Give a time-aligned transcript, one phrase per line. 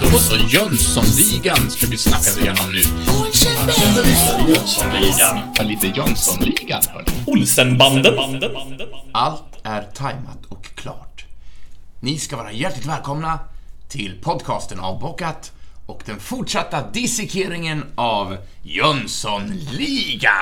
[0.00, 2.82] Då så, Jönssonligan ska vi snacka igenom nu.
[4.48, 5.40] Jönssonligan.
[5.56, 7.06] Ja, lite Jönssonligan, hörni.
[7.26, 8.14] Olsenbanden.
[9.12, 11.24] Allt är tajmat och klart.
[12.00, 13.38] Ni ska vara hjärtligt välkomna
[13.88, 15.52] till podcasten Avbockat
[15.86, 20.32] och den fortsatta dissekeringen av Jönssonligan.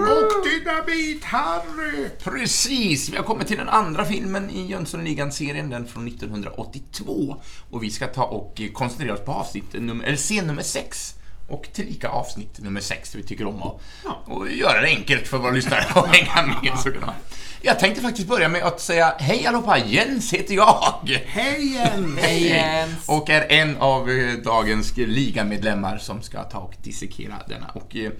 [0.00, 2.08] Och Dynamit Harry!
[2.24, 7.36] Precis, vi har kommit till den andra filmen i Jönssonligan-serien, den från 1982.
[7.70, 11.14] Och vi ska ta och koncentrera oss på avsnitt nummer, eller scen nummer 6
[11.48, 13.80] och tillika avsnitt nummer 6, vi tycker om att
[14.24, 17.14] och göra det enkelt för våra lyssnare att hänga med.
[17.62, 21.20] Jag tänkte faktiskt börja med att säga hej allihopa, Jens heter jag.
[21.26, 22.18] Hej Jens!
[22.20, 23.08] Hej Jens.
[23.08, 27.66] Och är en av eh, dagens ligamedlemmar som ska ta och dissekera denna.
[27.66, 28.12] Och eh,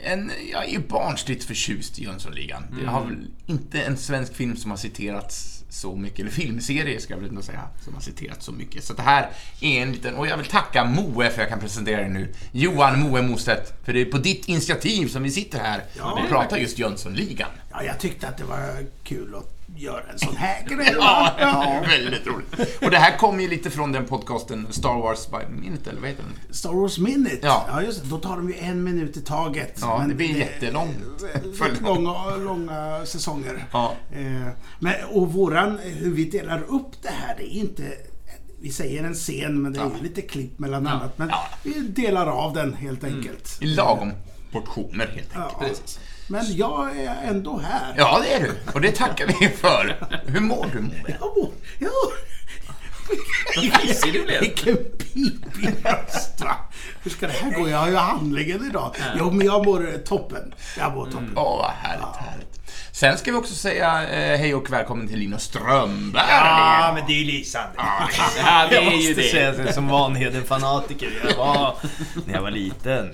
[0.00, 2.64] en, jag är ju barnsligt förtjust i Jönssonligan.
[2.80, 7.12] Det har väl inte en svensk film som har citerats så mycket, eller filmserie ska
[7.12, 8.84] jag väl ändå säga, som har citerats så mycket.
[8.84, 12.00] Så det här är en liten, och jag vill tacka Moe för jag kan presentera
[12.00, 12.34] dig nu.
[12.52, 16.56] Johan Moe Mostedt, för det är på ditt initiativ som vi sitter här och pratar
[16.56, 17.48] just Jönssonligan.
[17.70, 20.94] Ja, jag tyckte att det var kul att göra en sån här grej.
[20.98, 21.82] Ja, Ja.
[21.88, 22.82] väldigt roligt.
[22.82, 26.10] Och det här kommer ju lite från den podcasten Star Wars by Minute, eller vad
[26.10, 26.54] heter den?
[26.54, 27.38] Star Wars Minute.
[27.42, 27.82] Ja.
[27.82, 28.08] just det.
[28.08, 29.78] Då tar de ju en minut i taget.
[29.80, 30.96] Ja, det blir jättelångt.
[31.60, 33.64] Väldigt långa, långa säsonger.
[33.72, 33.92] Ja.
[34.12, 34.48] Eh,
[34.78, 37.82] Men, och våran, hur vi delar upp det här, det är inte
[38.60, 41.18] vi säger en scen, men det är ju lite klipp mellan annat.
[41.18, 41.44] Men Ja.
[41.62, 43.58] vi delar av den helt enkelt.
[43.60, 44.12] I lagom
[44.52, 46.00] portioner helt enkelt.
[46.32, 47.94] Men jag är ändå här.
[47.96, 48.52] Ja, det är du.
[48.74, 49.96] Och det tackar vi för.
[50.26, 51.16] Hur mår du, Moe?
[51.20, 51.90] Ja, ja.
[53.80, 54.40] Pissig du blev.
[54.40, 56.56] Vilken pipig röst va?
[57.02, 57.68] Hur ska det här gå?
[57.68, 58.94] Jag har ju handlingen idag.
[59.18, 60.54] Jo, men jag mår toppen.
[60.78, 61.32] Jag mår toppen.
[61.36, 62.48] Åh, vad härligt, härligt.
[62.92, 66.24] Sen ska vi också säga eh, hej och välkommen till Linus Strömberg.
[66.28, 67.70] Ja, men det är ju lysande.
[67.76, 68.08] Ja,
[68.70, 69.28] det jag är ju måste det.
[69.28, 71.74] säga det som Vanheden-fanatiker jag var
[72.26, 73.10] när jag var liten.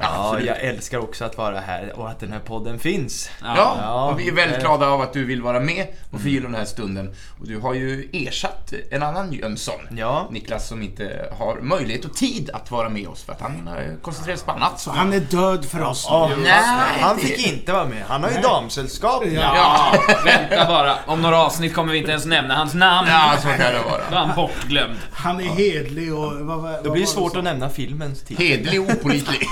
[0.00, 0.46] Ja, absolut.
[0.46, 3.30] jag älskar också att vara här och att den här podden finns.
[3.42, 4.62] Ja, Ja, och vi är väldigt eh.
[4.62, 7.14] glada av att du vill vara med och förgylla den här stunden.
[7.40, 9.80] Och du har ju ersatt en annan Jönsson.
[9.96, 10.28] Ja.
[10.30, 13.94] Niklas som inte har möjlighet och tid att vara med oss för att han eh,
[14.02, 14.80] koncentrerar sig på annat.
[14.80, 16.06] Så han är död för oss.
[16.08, 18.04] Ja, Nej, han fick inte vara med.
[18.08, 19.22] Han har ju damsällskap.
[19.26, 19.94] Ja,
[20.24, 20.94] vänta bara.
[21.06, 23.08] Om några avsnitt kommer vi inte ens nämna hans namn.
[23.10, 24.02] Ja, så kan det vara.
[24.10, 24.96] Då är han bortglömd.
[25.12, 26.32] Han är hedlig och...
[26.32, 28.46] Vad, vad, Då blir det svårt att nämna filmens titel.
[28.46, 29.48] Hedlig och opålitlig.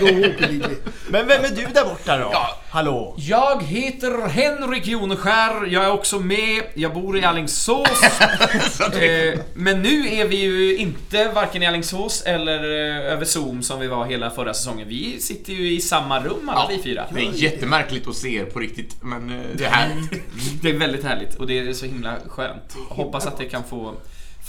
[0.00, 0.68] nämna.
[1.08, 2.30] Men vem är du där borta då?
[2.32, 2.56] Ja.
[2.72, 3.14] Hallå?
[3.18, 8.02] Jag heter Henrik Joneskär, jag är också med, jag bor i Alingsås.
[8.80, 13.80] eh, men nu är vi ju inte varken i Alingsås eller eh, över Zoom som
[13.80, 14.88] vi var hela förra säsongen.
[14.88, 17.04] Vi sitter ju i samma rum alla vi fyra.
[17.14, 20.22] Det är jättemärkligt att se er på riktigt, men eh, det är härligt.
[20.62, 22.76] Det är väldigt härligt och det är så himla skönt.
[22.88, 23.94] Hoppas att det kan få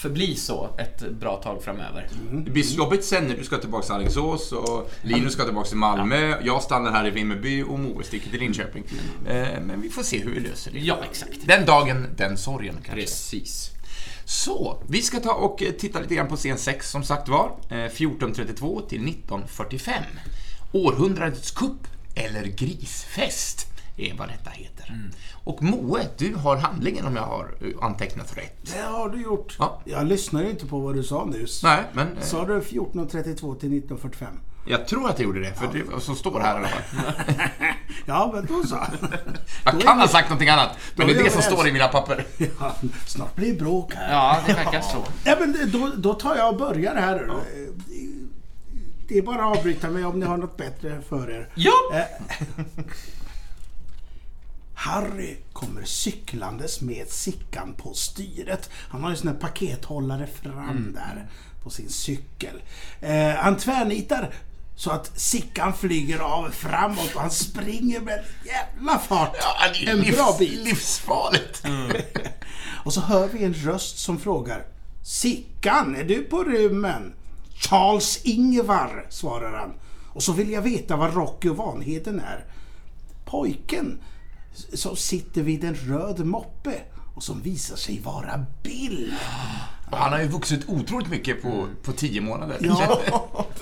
[0.01, 2.07] förbli så ett bra tag framöver.
[2.31, 5.77] Det blir jobbigt sen när du ska tillbaka till Alingsås och Linus ska tillbaka till
[5.77, 6.37] Malmö.
[6.43, 8.83] Jag stannar här i Vimmerby och Moe sticker till Linköping.
[9.27, 10.79] Eh, Men vi får se hur vi löser det.
[10.79, 11.37] Ja, exakt.
[11.45, 13.01] Den dagen, den sorgen kanske.
[13.01, 13.71] Precis.
[14.25, 17.51] Så, vi ska ta och eh, titta lite grann på scen 6 som sagt var.
[17.69, 19.93] Eh, 1432 till 1945.
[20.71, 25.09] Århundradets kupp eller grisfest är vad detta heter.
[25.43, 28.73] Och Moe, du har handlingen om jag har eh, antecknat rätt.
[28.75, 29.55] Det har du gjort.
[29.59, 29.81] Ja.
[29.85, 31.63] Jag lyssnade inte på vad du sa nyss.
[31.63, 34.27] Nej, men eh, Sa du 1432 till 1945?
[34.67, 36.67] jag tror att jag gjorde det, för det är vad som står här i alla
[36.67, 37.03] fall.
[38.05, 38.77] Ja, men då så.
[39.65, 41.71] Jag kan ha sagt någonting annat, men det Då är är det som står i
[41.71, 42.25] mina papper.
[42.59, 42.75] Ja,
[43.05, 44.11] snart blir det bråk här.
[44.13, 45.05] Ja, det verkar så.
[45.23, 47.31] Ja, men det- då, då tar jag och börjar här.
[49.07, 51.49] Det är bara att avbryta mig om ni har något bättre för er.
[51.55, 51.71] Ja!
[54.81, 58.69] Harry kommer cyklandes med Sickan på styret.
[58.73, 61.29] Han har ju sån här pakethållare fram där
[61.63, 62.61] på sin cykel.
[63.01, 64.33] Eh, han tvärnitar
[64.75, 69.35] så att Sickan flyger av framåt och han springer med jävla fart.
[69.39, 70.51] Ja, det är en livs, bra bit.
[70.51, 71.63] livsfarligt.
[72.85, 74.65] Och så hör vi en röst som frågar
[75.03, 77.13] Sickan, är du på rymmen?
[77.53, 79.73] Charles Ingvar, svarar han.
[80.13, 82.45] Och så vill jag veta vad Rocky och Vanheden är.
[83.25, 83.99] Pojken
[84.53, 86.81] som sitter vid en röd moppe
[87.15, 89.13] och som visar sig vara Bill.
[89.91, 92.57] Han har ju vuxit otroligt mycket på, på tio månader.
[92.61, 93.01] Ja,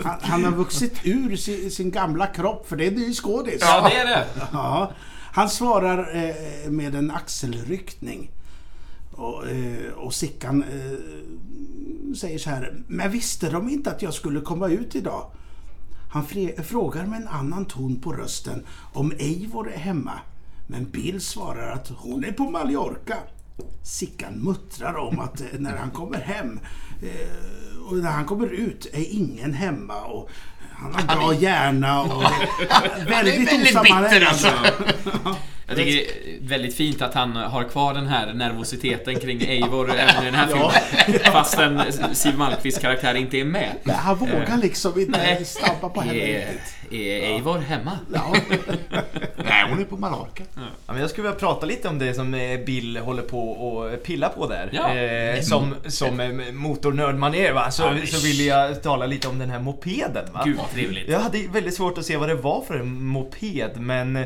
[0.04, 3.58] han, han har vuxit ur sin, sin gamla kropp, för det är en ny skådis.
[3.62, 4.26] Ja, det är det.
[4.54, 4.92] Ja,
[5.32, 8.32] han svarar eh, med en axelryckning.
[9.12, 12.74] Och, eh, och Sickan eh, säger så här.
[12.88, 15.32] Men visste de inte att jag skulle komma ut idag?
[16.12, 16.26] Han
[16.64, 20.20] frågar med en annan ton på rösten om Eivor är hemma.
[20.72, 23.18] Men Bill svarar att hon är på Mallorca.
[23.84, 26.60] Sickan muttrar om att eh, när han kommer hem
[27.02, 30.30] eh, och när han kommer ut är ingen hemma och
[30.72, 32.24] han har bra hjärna och
[33.08, 34.74] väldigt, väldigt osammanhängande.
[35.70, 39.92] Jag tycker det är väldigt fint att han har kvar den här nervositeten kring Eivor
[39.92, 41.20] även i den här filmen.
[41.34, 41.82] Fastän
[42.14, 43.76] Siw Malmkvists karaktär inte är med.
[43.84, 45.46] Men han vågar liksom inte Nej.
[45.46, 46.94] stampa på henne Är, riktigt.
[46.94, 48.00] är Eivor hemma?
[48.14, 48.36] Ja.
[49.36, 50.44] Nej, hon är på Mallorca.
[50.56, 50.62] Ja,
[50.94, 54.30] men jag skulle vilja prata lite om det som eh, Bill håller på och pilla
[54.30, 54.70] på där.
[54.74, 54.94] Ja.
[54.96, 59.40] Eh, som som eh, motornörd man är va, så, så vill jag tala lite om
[59.40, 60.42] den här mopeden va.
[60.46, 61.10] Gud vad trevligt.
[61.10, 64.26] Jag hade väldigt svårt att se vad det var för en moped, men eh,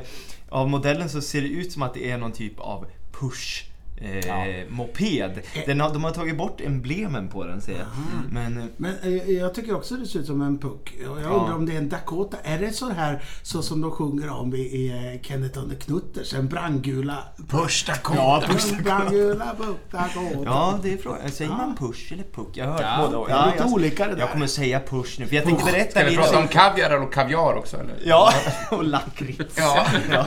[0.53, 3.65] av modellen så ser det ut som att det är någon typ av push
[4.03, 4.45] eh, Ja.
[4.69, 5.41] moped.
[5.65, 7.87] Den har, de har tagit bort emblemen på den ser jag.
[8.31, 10.93] Men eh, Men eh, jag tycker också det ser ut som en puck.
[11.03, 11.27] Jag Ja.
[11.29, 12.37] undrar om det är en Dakota.
[12.43, 16.33] Är det så här så som de sjunger om i, i eh, Kenneth under Knutters?
[16.33, 17.17] En brandgula...
[17.49, 18.17] Push Dakota.
[18.19, 18.43] Ja,
[18.77, 20.39] en brandgula puck Dakota.
[20.45, 21.31] Ja, det är frågan.
[21.31, 22.47] Säger man push eller puck?
[22.53, 23.27] Jag har hört Ja, båda.
[23.27, 24.19] det är lite jag, olika det där.
[24.19, 27.13] jag kommer säga push nu, för jag tänkte berätta Ska vi prata om kaviar och
[27.13, 27.95] kaviar också eller?
[28.05, 28.33] Ja,
[28.71, 29.57] och lakrits.
[29.57, 29.85] Ja.
[30.11, 30.25] ja.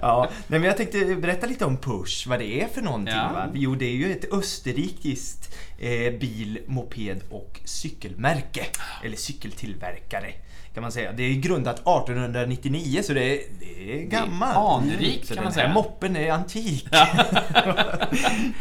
[0.00, 0.28] ja.
[0.46, 3.16] Nej, men jag tänkte berätta lite om Push, vad det är för någonting.
[3.16, 3.32] Ja.
[3.32, 3.48] Va?
[3.54, 8.66] Jo, det är ju ett österrikiskt eh, bil, moped och cykelmärke.
[9.04, 10.32] Eller cykeltillverkare.
[10.74, 11.12] Kan man säga.
[11.12, 14.56] Det är grundat 1899 så det är, det är gammalt.
[14.82, 15.72] anrikt, kan man säga.
[15.72, 16.86] moppen är antik.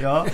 [0.02, 0.26] ja.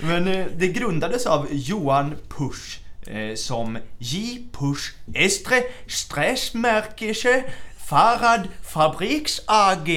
[0.00, 4.38] Men eh, det grundades av Johan Pusch eh, som J.
[4.52, 7.44] Pusch Estre Stressmärkische
[7.88, 9.88] Fahrrad Fabriks AG.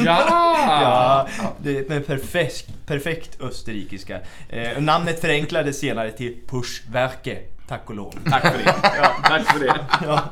[0.00, 0.26] Ja!
[1.40, 4.20] Ja, det är med perfekt, perfekt österrikiska.
[4.48, 7.38] Eh, namnet förenklades senare till Puschwerke.
[7.68, 8.14] Tack och lov.
[8.30, 8.74] Tack för det.
[8.82, 9.80] Ja, tack för det.
[10.02, 10.24] Ja.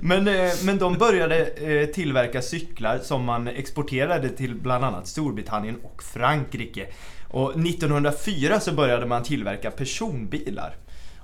[0.00, 5.76] Men, eh, men de började eh, tillverka cyklar som man exporterade till bland annat Storbritannien
[5.82, 6.86] och Frankrike.
[7.28, 10.76] Och 1904 så började man tillverka personbilar.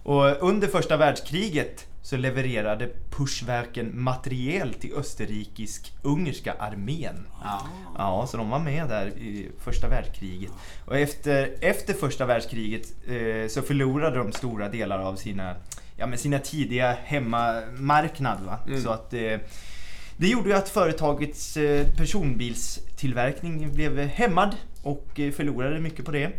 [0.02, 7.26] Och under första världskriget så levererade Puschwerken materiel till österrikisk-ungerska armén.
[7.42, 7.66] Ja.
[7.98, 10.50] Ja, så de var med där i första världskriget.
[10.84, 15.54] Och efter, efter första världskriget eh, så förlorade de stora delar av sina,
[15.96, 18.38] ja, men sina tidiga hemmamarknad.
[18.42, 18.58] Va?
[18.82, 19.38] Så att eh,
[20.16, 26.30] det gjorde ju att företagets eh, personbilstillverkning blev hämmad och eh, förlorade mycket på det.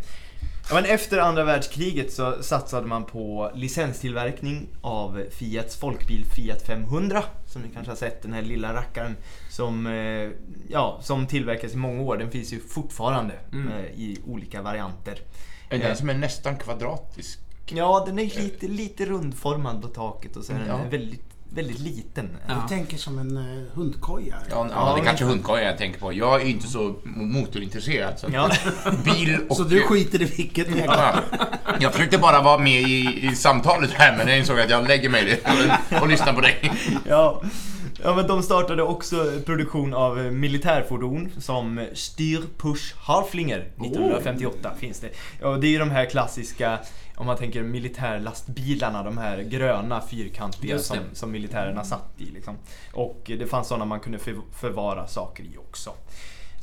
[0.69, 7.23] Ja, men efter andra världskriget så satsade man på licenstillverkning av Fiats folkbil Fiat 500.
[7.47, 9.15] Som ni kanske har sett, den här lilla rackaren
[9.51, 10.29] som, eh,
[10.69, 12.17] ja, som tillverkas i många år.
[12.17, 13.67] Den finns ju fortfarande Mm.
[13.67, 15.19] eh, i olika varianter.
[15.69, 17.39] Är den som är nästan kvadratisk?
[17.65, 20.79] Ja, den är lite, lite rundformad på taket och så är den Ja.
[20.91, 22.29] väldigt, väldigt liten.
[22.47, 22.53] Ja.
[22.53, 24.35] Jag tänker som en uh, hundkoja.
[24.49, 26.13] Ja, ja, det är kanske hundkoja jag tänker på.
[26.13, 28.19] Jag är ju inte så motorintresserad.
[28.19, 28.49] Så Ja.
[29.03, 29.57] bil och...
[29.57, 30.85] Så du skiter i vilket väg?
[30.87, 31.15] Ja,
[31.79, 35.09] jag försökte bara vara med i, i samtalet här, men jag insåg att jag lägger
[35.09, 35.41] mig
[35.91, 36.71] och, och lyssnar på dig.
[37.07, 37.41] Ja.
[38.03, 44.99] ja, men de startade också produktion av eh, militärfordon som Styr Push Harflinger 1958 finns
[44.99, 45.09] det.
[45.41, 46.79] Ja, och det är ju de här klassiska,
[47.15, 52.25] om man tänker militärlastbilarna, de här gröna fyrkantiga som, som militärerna satt i.
[52.25, 52.55] Liksom.
[52.93, 55.93] Och det fanns sådana man kunde för, förvara saker i också.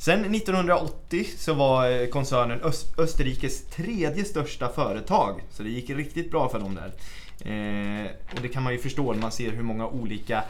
[0.03, 5.41] Sen 1980 så var eh, koncernen Öst, Österrikes tredje största företag.
[5.51, 6.93] Så det gick riktigt bra för dem där.
[7.39, 10.43] Eh, och det kan man ju förstå när man ser hur många olika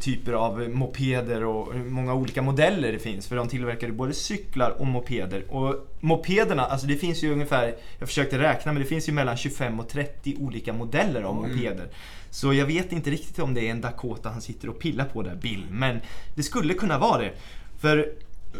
[0.00, 3.26] typer av mopeder och hur många olika modeller det finns.
[3.26, 5.52] För de tillverkar både cyklar och mopeder.
[5.52, 9.36] Och mopederna, alltså det finns ju ungefär, jag försökte räkna, men det finns ju mellan
[9.36, 11.88] 25 och 30 olika modeller av mopeder.
[12.30, 15.22] Så jag vet inte riktigt om det är en Dakota han sitter och pillar på
[15.22, 15.66] där, Bill.
[15.70, 16.00] Men
[16.34, 17.32] det skulle kunna vara det.
[17.78, 18.12] För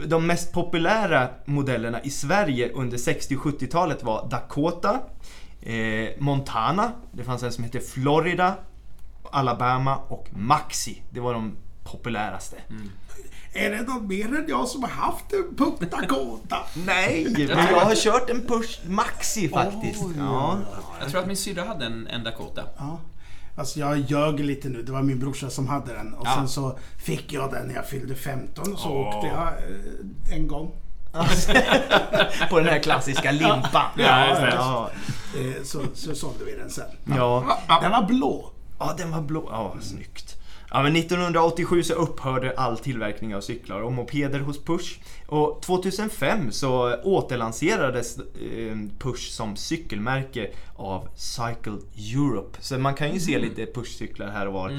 [0.07, 5.01] de mest populära modellerna i Sverige under 60 och 70-talet var Dakota,
[5.63, 8.55] eh, Montana, det fanns en som hette Florida,
[9.35, 11.03] Alabama och Maxi.
[11.11, 12.57] Det var de populäraste.
[13.53, 16.57] Är det någon mer än jag som har haft en puck Dakota?
[16.87, 20.05] Nej, men jag har kört en Push Maxi faktiskt.
[20.05, 20.59] Oj, ja.
[21.01, 22.63] Jag tror att min syrra hade en, en Dakota.
[22.79, 22.99] Ja.
[23.57, 24.83] Alltså jag ljög lite nu.
[24.83, 26.15] Det var min brorsa som hade den.
[26.15, 26.35] Och Ja.
[26.35, 30.49] sen så fick jag den när jag fyllde 15 och så åkte jag eh, en
[30.49, 30.73] gång.
[32.51, 33.63] På den här klassiska limpan.
[33.73, 34.53] Ja, det.
[34.55, 34.91] ja.
[35.39, 36.85] Eh, så, så sålde vi den sen.
[37.05, 37.59] ja.
[37.83, 38.51] Den var blå.
[38.79, 39.49] Ja, den var blå.
[39.51, 40.37] Ja, snyggt.
[40.71, 44.99] Ja, men 1987 så upphörde all tillverkning av cyklar och mopeder hos Push.
[45.27, 51.79] Och 2005 så återlanserades eh, Push som cykelmärke av Cycle
[52.15, 52.59] Europe.
[52.61, 54.71] Så man kan ju se lite Push-cyklar här och var.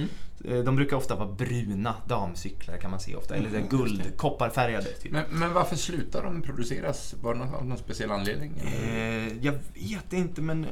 [0.45, 3.35] Eh, De brukar ofta vara bruna damcyklar kan man se ofta.
[3.35, 4.85] Eller här guld, kopparfärgade.
[4.85, 5.11] Typ.
[5.11, 7.15] Men, men varför slutar de produceras?
[7.21, 8.53] Var det någon, av någon speciell anledning?
[8.57, 10.65] Eh, jag vet inte men...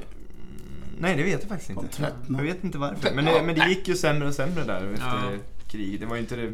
[0.93, 2.11] mm, Nej det vet jag faktiskt inte.
[2.29, 3.07] Jag vet inte varför.
[3.07, 5.31] Ja, Men, det- men det gick ju sämre och sämre där efter Ja.
[5.71, 5.99] kriget.
[5.99, 6.53] Det var ju inte det,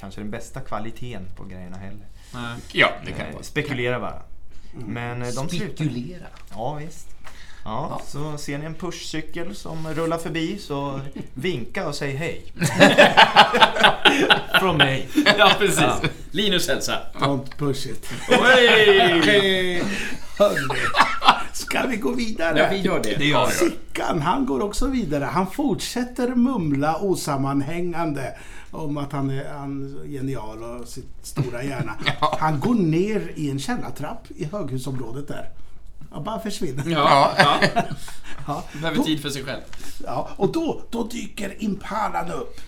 [0.00, 2.06] kanske den bästa kvaliteten på grejerna heller.
[2.34, 2.56] Nej.
[2.72, 3.42] Ja, det kan Eh, vara.
[3.42, 4.22] Spekulera bara.
[4.74, 5.66] Men eh, de slutar.
[5.74, 6.26] Spekulera.
[6.50, 7.08] Ja visst.
[7.64, 11.00] Ja, så ser ni en pushcykel som rullar förbi så
[11.34, 12.44] vinka och säg hej.
[14.60, 15.08] Från mig.
[15.38, 16.10] Ja, precis.
[16.30, 16.98] Linus hälsa.
[17.14, 18.08] Don't push it.
[18.28, 19.82] Oj!
[20.38, 20.68] Hörni,
[21.56, 22.58] ska vi gå vidare?
[22.58, 23.16] Ja, vi gör det.
[23.18, 23.46] Det gör.
[23.46, 25.24] Sickan, han går också vidare.
[25.24, 28.36] Han fortsätter mumla osammanhängande
[28.70, 31.92] om att han är, han är genial och sitt stora hjärna.
[32.38, 35.48] Han går ner i en källartrapp i höghusområdet där.
[36.12, 36.84] Han bara försvinner.
[36.86, 37.58] Ja, ja.
[38.46, 38.64] Ja.
[38.72, 39.60] Behöver Då, tid för sig själv.
[40.04, 42.60] ja, och då, då dyker Impalan upp.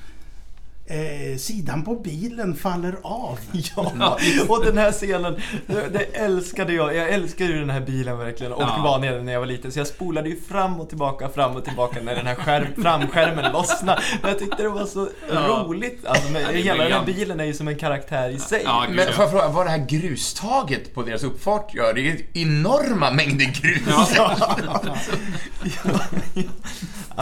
[0.91, 3.39] Eh, sidan på bilen faller av.
[3.77, 4.19] Ja,
[4.49, 6.95] och den här scenen, det, älskade jag.
[6.97, 8.81] Jag älskade ju den här bilen verkligen och Ja.
[8.85, 9.73] vanheden när jag var liten.
[9.73, 13.53] Så jag spolade ju fram och tillbaka, fram och tillbaka när den här skärm, framskärmen
[13.53, 14.03] lossnade.
[14.23, 15.65] Jag tyckte det var så Ja.
[15.67, 16.07] roligt.
[16.07, 18.63] Alltså, men, Ja, hela den här bilen är ju som en karaktär i sig.
[18.65, 21.95] Ja, gud, Men får jag fråga, vad det här grustaget på deras uppfart gör?
[21.95, 24.13] Det är enorma mängder grus.
[24.17, 24.37] Ja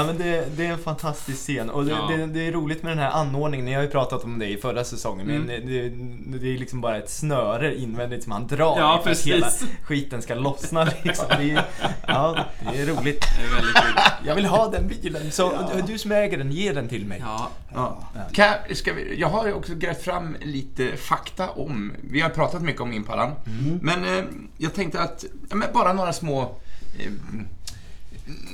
[0.04, 2.16] men det, det är en fantastisk scen och det, Ja.
[2.16, 3.66] det, det är roligt med den här anordningen.
[3.66, 5.46] Ni har ju pratat om det i förra säsongen men Mm.
[5.66, 9.26] det, det är liksom bara ett snöre invändigt som han drar Ja, för att precis.
[9.34, 9.50] hela
[9.82, 11.24] skiten ska lossna liksom.
[11.38, 11.64] Det är,
[12.08, 13.20] ja, det är roligt.
[13.20, 13.94] Det är väldigt kul.
[14.26, 15.52] Jag vill ha den bilen, så
[15.86, 17.18] du som äger den, ge den till mig.
[17.24, 17.48] Ja.
[17.74, 17.98] Ja.
[18.32, 22.62] Kan, jag- ska vi, jag har också grävt fram lite fakta om, vi har pratat
[22.62, 23.32] mycket om Impalan,
[23.80, 24.24] men eh,
[24.58, 27.10] jag tänkte att, ja, men bara några små, eh,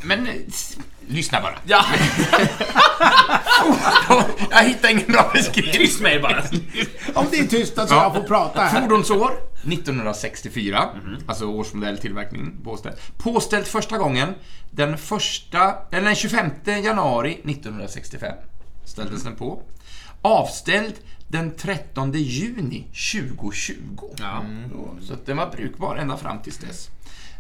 [0.05, 0.29] men
[1.09, 1.55] lyssna bara.
[1.65, 1.85] Ja,
[4.51, 5.73] jag hittar ingen bra beskrivning.
[5.75, 6.43] tyst med er bara.
[7.15, 8.81] Om det är tyst så jag får prata här.
[8.83, 9.33] Fordonsår
[9.73, 10.89] 1964,
[11.27, 12.97] alltså årsmodell tillverkning påställd.
[13.19, 14.35] Påställd första gången
[14.71, 16.51] den första, eller den 25
[16.85, 18.35] januari 1965
[18.85, 19.63] ställdes den på.
[20.23, 20.95] Avställd
[21.29, 23.75] den 13 juni 2020.
[24.19, 24.45] Ja.
[25.01, 26.89] Så- Så att den var brukbar ända fram tills dess.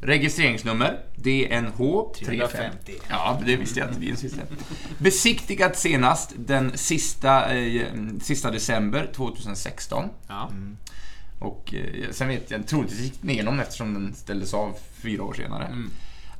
[0.04, 1.78] Registreringsnummer DNH
[2.18, 2.92] 350.
[3.08, 4.00] Ja, det visste jag inte.
[4.00, 4.40] Vi är sista.
[4.98, 7.86] Besiktigat senast den sista, eh,
[8.22, 10.08] sista december 2016.
[10.28, 10.50] Ja.
[11.38, 15.34] Och eh, sen vet jag, troligtvis gick den igenom eftersom den ställdes av fyra år
[15.34, 15.76] senare.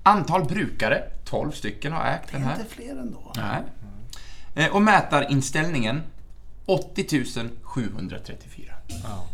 [0.03, 2.61] Antal brukare, 12 stycken har ägt den här.
[2.61, 3.33] Inte fler ändå.
[3.37, 3.63] Nej.
[4.55, 6.03] Eh, Och mätarinställningen,
[6.67, 8.75] 80 734.
[9.05, 9.29] Ja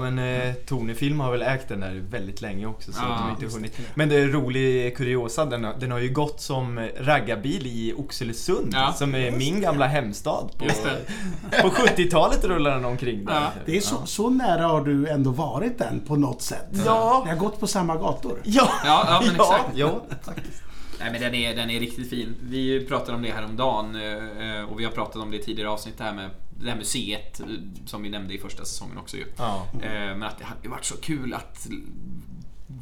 [0.00, 3.56] men eh, Tornefilm har väl ägt den där väldigt länge också så Ja, de inte
[3.56, 3.78] hunnit.
[3.94, 8.70] Men det är rolig kuriosa, den har, den har ju gått som raggarbil i Oxelösund
[8.72, 8.92] Ja.
[8.92, 10.50] som är min gamla hemstad.
[10.58, 10.64] På,
[11.62, 13.34] på 70-talet rullar den omkring där.
[13.34, 13.50] Ja.
[13.66, 16.68] Det är så, så nära har du ändå varit den på något sätt.
[16.86, 17.22] Ja.
[17.24, 18.40] Ni har gått på samma gator.
[18.44, 19.70] Ja, Ja, ja, men exakt.
[19.74, 20.62] Ja, faktiskt.
[21.00, 22.34] Nej men den är, den är riktigt fin.
[22.42, 25.42] Vi pratade om det här om dagen eh, och vi har pratat om det i
[25.42, 26.30] tidigare avsnitt det här med
[26.60, 27.46] det här museet eh,
[27.86, 29.24] som vi nämnde i första säsongen också ju.
[29.36, 29.66] Ja.
[29.82, 31.66] Eh, Men att det hade varit så kul att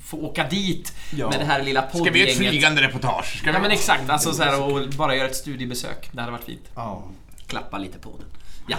[0.04, 1.30] få åka dit Ja.
[1.30, 2.36] med det här lilla Ska vi göra ett poddgänget.
[2.52, 3.38] flygande reportage?
[3.38, 3.50] Ska?
[3.52, 6.08] Ja men exakt, alltså så här, och bara göra ett studiebesök.
[6.12, 6.70] Det hade varit fint.
[6.74, 7.04] Ja.
[7.46, 8.28] Klappa lite på den.
[8.68, 8.76] Ja.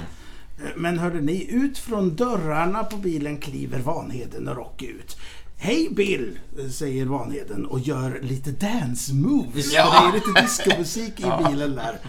[0.76, 5.18] Men hörde ni, ut från dörrarna på bilen kliver Vanheden och Rocky ut.
[5.60, 6.40] Hej Bill,
[6.72, 9.74] säger Vanheden och gör lite dance moves.
[9.74, 10.12] Ja.
[10.12, 12.00] Det är lite discomusik i bilen där.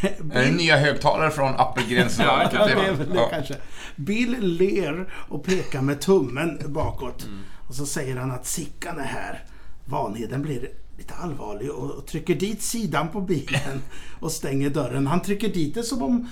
[0.32, 3.28] Är det nya högtalare från Appelgrens Ja, det väl det Ja.
[3.28, 3.54] kanske.
[3.96, 7.26] Bill ler och pekar med tummen bakåt.
[7.68, 9.44] Och så säger han att Sickan är här.
[9.84, 13.82] Vanheden blir lite allvarlig och trycker dit sidan på bilen
[14.20, 15.06] och stänger dörren.
[15.06, 16.28] Han trycker dit det som om...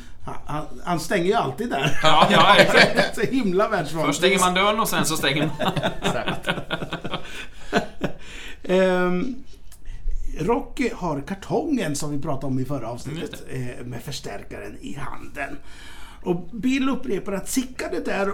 [0.47, 1.99] Han, han, stänger ju alltid där.
[2.03, 3.15] Ja, ja, exakt.
[3.15, 4.07] så himla världsvant.
[4.07, 5.73] Först stänger man dörren och sen så stänger man...
[8.63, 9.45] Ehm,
[10.41, 14.95] Rocky har kartongen som vi pratade om i förra avsnittet Mm, eh, med förstärkaren i
[14.95, 15.57] handen.
[16.23, 18.31] Och Bill upprepar att Sickan är där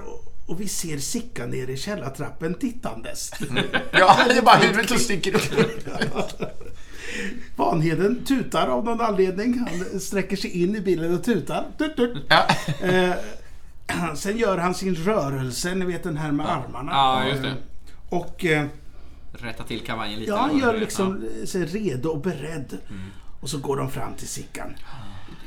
[0.47, 3.31] och, vi ser Sickan nere i källartrappen tittandes.
[3.93, 5.43] Ja, det är bara huvudet som sticker upp.
[7.57, 9.59] Vanheden tutar av någon anledning.
[9.59, 11.67] Han sträcker sig in i bilen och tutar.
[11.79, 12.19] Tut, tut.
[12.29, 12.47] Ja.
[12.87, 13.15] Eh,
[14.15, 16.93] sen gör han sin rörelse, ni vet den här med armarna.
[16.93, 17.55] Ja, just det.
[18.09, 18.67] Och eh,
[19.33, 20.31] Rätta till kavajen lite.
[20.31, 22.79] ja, han gör liksom sig redo och beredd.
[22.89, 23.11] Mm.
[23.41, 24.75] Och så går de fram till Sickan.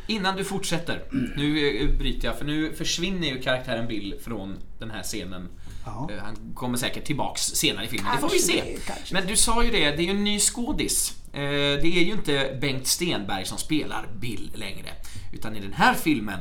[0.08, 1.04] Innan du fortsätter,
[1.38, 5.48] nu eh, bryter jag för nu försvinner ju karaktären Bill från den här scenen.
[5.86, 6.10] Ja.
[6.12, 8.62] Eh, Han kommer säkert tillbaks senare i filmen, det får vi Kanske se.
[8.62, 9.14] det, kanske.
[9.14, 11.40] Men du sa ju det, det är ju en ny skådis Eh,
[11.82, 14.90] det är ju inte Bengt Stenberg som spelar Bill längre.
[15.34, 16.40] Utan i den här filmen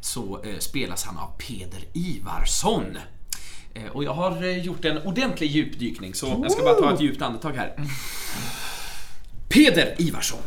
[0.00, 2.98] så spelas han av Peder Ivarsson.
[3.74, 7.00] Eh, och jag har eh, gjort en ordentlig djupdykning så jag ska bara ta ett
[7.00, 7.72] djupt andetag här.
[9.48, 10.42] Peder Ivarsson.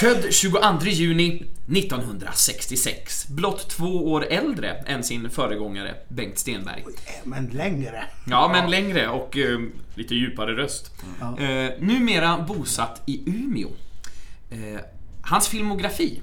[0.00, 1.44] Född 22 juni
[1.76, 3.28] 1966.
[3.28, 6.84] Blott två år äldre än sin föregångare Bengt Stenberg.
[7.24, 8.04] Men längre.
[8.26, 9.60] Ja, men längre och eh,
[9.94, 10.90] lite djupare röst.
[11.38, 13.68] Eh, numera bosatt i Umeå.
[14.50, 14.80] Eh,
[15.22, 16.20] hans filmografi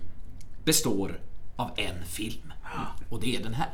[0.66, 1.20] består
[1.56, 2.54] av en film.
[3.10, 3.70] Och det är den här.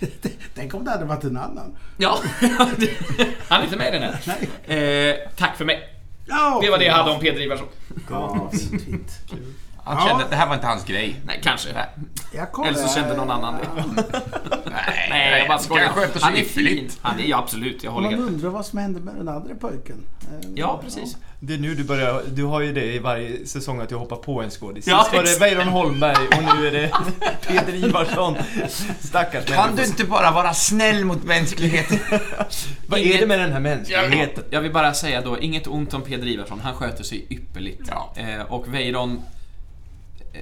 [0.54, 1.76] Tänk om det hade varit en annan.
[1.96, 2.18] Ja,
[3.48, 5.10] han är inte med i den här.
[5.10, 5.88] Eh, tack för mig.
[6.26, 7.66] Ja, Det var det jag hade om Peder Ivarsson.
[8.10, 9.12] Ja, fint, fint.
[9.84, 10.06] Han Ja.
[10.08, 11.20] kände att det här var inte hans grej.
[11.26, 11.68] Nej, kanske.
[12.66, 13.66] Eller så kände någon annan det.
[14.94, 15.84] Nej, Nej, jag bara skojar.
[15.84, 16.90] Han sköter sig Han är fin.
[17.00, 19.96] Han är, ja, absolut, jag håller Man undrar vad som hände med den andra pojken.
[20.22, 21.16] Eh, Ja, precis.
[21.40, 24.16] Det är nu du börjar, du har ju det i varje säsong att du hoppar
[24.16, 24.86] på en skådis.
[24.86, 25.38] Ja, Sist var det.
[25.38, 26.90] Weiron Holmberg och nu är det
[27.48, 28.36] Peter Ivarsson.
[29.00, 29.76] Stackars Kan människor.
[29.76, 31.98] du inte bara vara snäll mot mänskligheten?
[32.86, 34.44] Vad är det med den här mänskligheten?
[34.50, 37.82] Jag vill bara säga då, inget ont om Peder Ivarsson, han sköter sig ypperligt.
[37.90, 38.12] Ja.
[38.16, 39.22] Eh, och Weiron...
[40.32, 40.40] Eh,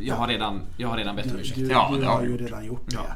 [0.00, 1.56] jag, har redan, jag har redan bett om Du, ursäkt.
[1.58, 2.44] du, Ja, du det har ju du.
[2.44, 2.94] redan gjort det.
[2.94, 3.06] Ja.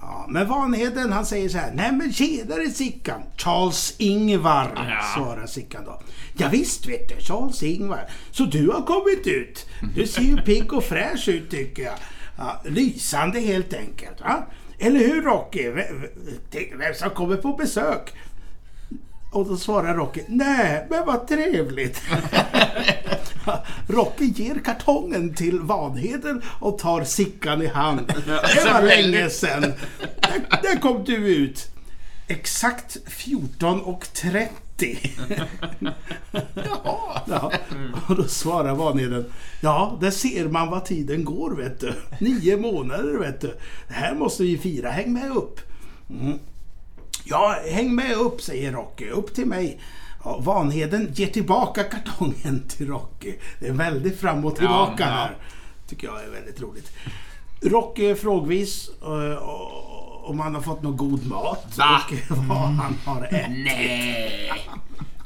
[0.00, 1.72] Ja, men Vanheden han säger så här.
[1.74, 3.22] Nej men tjenare Sickan.
[3.36, 5.00] Charles Ingvar Ja.
[5.16, 6.00] svarar Sickan då.
[6.36, 8.10] Ja, visst vet du, Charles Ingvar.
[8.30, 9.66] Så du har kommit ut.
[9.96, 11.94] Du ser ju pigg och fräsch ut tycker jag.
[12.38, 14.20] Ja, lysande helt enkelt.
[14.20, 14.46] Va?
[14.78, 15.68] Eller hur Rocky?
[16.78, 18.12] Vem som kommer på besök?
[19.30, 22.02] Och då svarar Rocky, nej men vad trevligt.
[23.86, 28.12] Rocky ger kartongen till Vanheden och tar Sickan i hand.
[28.26, 29.60] Det var länge sedan.
[29.60, 31.70] Där, där kom du ut.
[32.28, 34.58] Exakt 14.30.
[37.30, 37.52] Ja.
[38.08, 39.24] Och då svarar Vanheden,
[39.60, 41.94] ja, där ser man vad tiden går vet du.
[42.20, 43.54] Nio månader vet du.
[43.88, 45.60] Det här måste vi fira, häng med upp.
[46.10, 46.38] Mm.
[47.30, 49.08] Ja, häng med upp, säger Rocky.
[49.10, 49.80] Upp till mig.
[50.24, 53.34] Ja, Vanheden ger tillbaka kartongen till Rocky.
[53.60, 55.12] Det är väldigt fram och tillbaka Ja, ja.
[55.14, 55.36] här.
[55.88, 56.92] Tycker jag är väldigt roligt.
[57.62, 59.42] Rocky är frågvis eh,
[60.28, 62.00] om han har fått någon god mat Va?
[62.30, 63.46] och vad han har ätit.
[63.64, 64.50] Nej!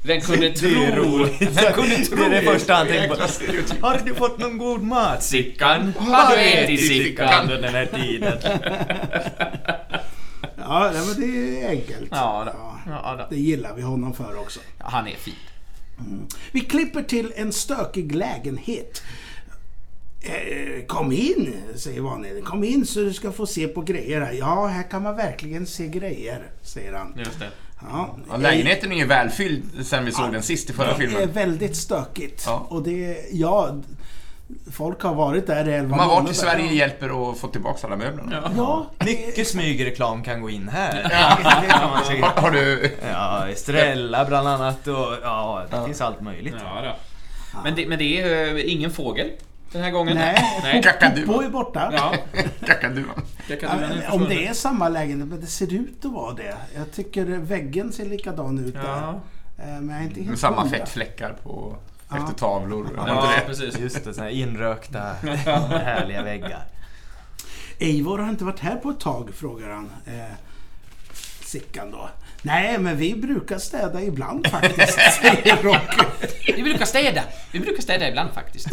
[0.05, 0.69] Vem kunde Det tro?
[0.69, 1.41] är roligt.
[1.62, 2.17] Vem kunde tro?
[2.17, 3.09] Det är det första han tänker
[3.81, 3.87] på.
[3.87, 5.23] Har du fått någon god mat?
[5.23, 7.43] Sickan, har du ätit Sickan?
[7.43, 8.38] Under den här tiden.
[10.73, 12.09] Ja, nej, men det är enkelt.
[12.11, 12.53] Ja, då.
[12.57, 13.27] Ja, Ja, då.
[13.37, 14.61] det gillar vi honom för också.
[14.79, 15.35] Ja, han är fin.
[16.53, 19.03] Vi klipper till en stökig lägenhet.
[20.21, 22.43] Eh, kom in, säger Vanheden.
[22.43, 24.33] Kom in så du ska få se på grejer här.
[24.33, 27.15] Ja, här kan man verkligen se grejer, säger han.
[27.19, 27.49] Just det.
[27.91, 31.33] Ja, lägenheten är ju välfylld sen vi såg den sist i förra Det är filmen.
[31.33, 32.43] väldigt stökigt.
[32.47, 32.67] Ja.
[32.71, 33.77] Och det, ja,
[34.73, 36.35] folk har varit där i elva De har varit i.
[36.35, 38.53] Sverige och hjälper att få tillbaka alla möblerna.
[38.57, 41.03] Ja, Mycket smygreklam kan gå in här.
[41.95, 42.27] Man säga.
[42.27, 42.97] Har, har du...
[43.12, 46.55] Ja, Estrella bland annat och ja, det finns allt möjligt.
[46.59, 46.97] Ja, då.
[47.65, 49.31] Men, det, men det är eh, ingen fågel
[49.73, 50.17] den här gången?
[50.17, 50.61] Nej.
[50.62, 50.79] Nej.
[50.79, 51.93] Är borta.
[51.93, 52.15] Ja,
[52.81, 53.05] kan
[53.61, 53.69] Ja,
[54.11, 56.57] om det är samma lägenhet, men det ser ut att vara det.
[56.77, 58.83] Jag tycker väggen ser likadan ut där.
[58.83, 59.21] Ja,
[59.59, 61.77] Eh, Men jag är inte helt Med samma fettfläckar på
[62.12, 62.18] Ja.
[62.22, 62.88] efter tavlor.
[62.96, 63.79] Ja precis.
[63.79, 66.64] Just det, såna här inrökta härliga väggar.
[67.79, 69.90] Eivor har inte varit här på ett tag, frågar han.
[70.07, 70.35] Eh,
[71.44, 72.09] Sickan då.
[72.42, 76.53] Nej, men vi brukar städa ibland faktiskt, säger Rocky.
[76.57, 77.22] Vi brukar städa.
[77.53, 78.68] Vi brukar städa ibland faktiskt.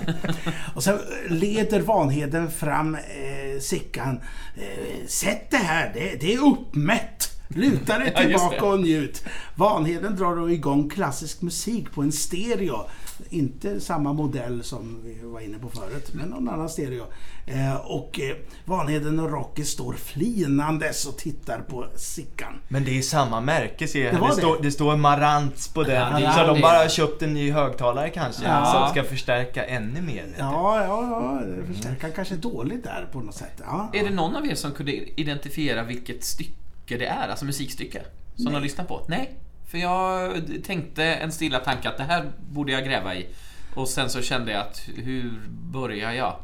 [0.74, 0.98] Och sen
[1.28, 4.20] leder Vanheden fram eh, Sickan.
[4.56, 7.35] Eh, Sätt det här, det, det är uppmätt.
[7.48, 9.24] Luta dig tillbaka och njut.
[9.54, 12.86] Vanheden drar då igång klassisk musik på en stereo.
[13.30, 17.04] Inte samma modell som vi var inne på förut, men någon annan stereo.
[17.46, 22.60] Eh, och eh, Vanheden och Rocky står flinandes och tittar på Sickan.
[22.68, 24.14] Men det är samma märke ser jag.
[24.14, 26.22] Det Det, det, står, det står Marantz på den.
[26.22, 28.44] Ja, så de bara har köpt en ny högtalare kanske.
[28.44, 28.64] Ja.
[28.64, 30.34] Som ska förstärka ännu mer.
[30.38, 31.46] Ja, ja, ja.
[31.46, 33.62] Det förstärker kanske dåligt där på något sätt.
[33.64, 38.02] Ja, Är det någon av er som kunde identifiera vilket stycke det är, alltså musikstycke,
[38.36, 38.54] som Nej.
[38.54, 39.04] de lyssnar på?
[39.08, 39.36] Nej,
[39.70, 43.26] för jag tänkte en stilla tanke att det här borde jag gräva i.
[43.74, 46.36] Och sen så kände jag att hur börjar jag?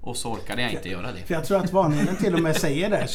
[0.00, 1.18] Och så orkade jag inte göra det.
[1.26, 3.06] För jag tror att Vanheden till och med säger det.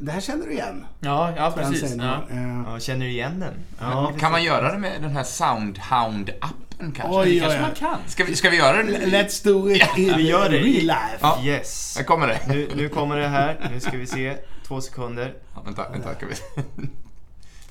[0.00, 0.86] Det här känner du igen.
[1.00, 1.94] Ja, ja precis.
[1.98, 2.22] Ja.
[2.30, 2.36] nu.
[2.40, 3.54] Eh, Ja, känner du igen den?
[3.80, 7.02] Ja, kan man göra det med den här Soundhound-appen kanske?
[7.20, 7.62] Oj, Det kanske oj.
[7.62, 7.98] man kan.
[8.06, 8.92] Ska vi, ska vi göra det?
[9.06, 10.56] Let's do it in vi gör det.
[10.58, 11.18] real life.
[11.20, 11.38] Ja.
[11.44, 11.94] Yes.
[11.96, 12.40] Här kommer det.
[12.48, 13.68] Nu, nu kommer det här.
[13.72, 14.36] Nu ska vi se.
[14.68, 15.34] Två sekunder.
[15.54, 16.14] Ja, vänta, vänta.
[16.14, 16.34] Ska vi...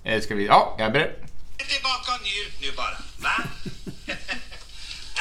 [0.04, 0.46] Eh, ska vi...
[0.46, 1.14] Ja, jag är beredd.
[1.58, 3.44] tillbaka och njut nu bara, va?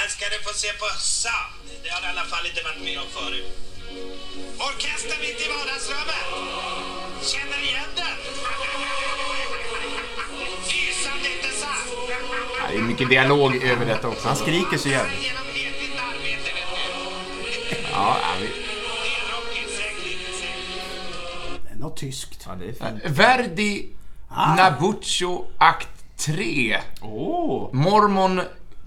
[0.09, 1.55] ska du få se på sand.
[1.83, 3.59] Det har du i alla fall inte varit med om förut.
[4.59, 6.27] Orkester mitt i vardagsrummet.
[7.23, 8.17] Känner igen den?
[10.71, 11.91] Lysande, inte sant?
[12.71, 14.29] Det är mycket dialog över detta också.
[14.29, 15.33] Han skriker så jävligt.
[17.93, 18.66] Ja, vi...
[21.97, 22.45] tyskt.
[22.49, 23.19] Ja, det är fint.
[23.19, 23.87] Verdi
[24.57, 26.79] Nabucco akt 3.
[27.01, 27.69] Åh!
[27.73, 28.41] Mormon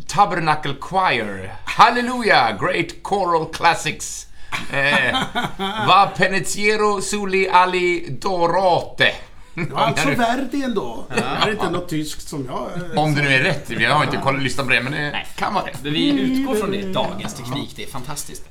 [0.08, 1.54] Tabernacle Choir.
[1.66, 2.58] Halleluja!
[2.62, 4.28] Great Choral Classics.
[4.74, 5.18] Eh,
[5.88, 9.12] va penetiero suli ali dorate.
[9.54, 11.06] Det var alltså Verdi ändå.
[11.10, 12.92] Det är inte något tyskt som jag...
[12.94, 13.70] eh, Om det nu är rätt.
[13.70, 15.84] Jag har inte kollat listan på det, men det kan vara rätt.
[15.84, 16.82] Men vi utgår från det.
[16.94, 18.44] Dagens teknik, det är fantastiskt.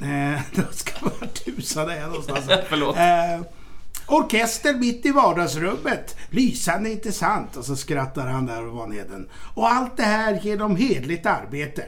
[0.00, 0.06] Eh,
[0.52, 2.44] det ska vara tusan det är någonstans.
[2.68, 2.96] Förlåt.
[2.96, 3.40] Eh,
[4.06, 6.16] orkester mitt i vardagsrummet.
[6.30, 7.56] Lysande intressant.
[7.56, 9.28] Och så skrattar han där och Vanheden.
[9.54, 11.84] Och allt det här genom hedligt arbete.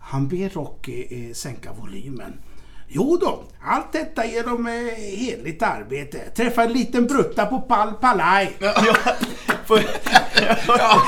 [0.00, 2.32] Han ber Rocky eh, sänka volymen.
[2.88, 4.72] Jo då, allt detta genom eh,
[5.16, 6.18] hedligt arbete.
[6.36, 8.56] Träffa en liten brutta på Pal Palaj.